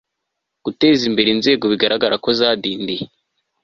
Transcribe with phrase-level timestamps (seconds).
[0.63, 3.03] gutezimbere inzego bigaragara ko zadindiye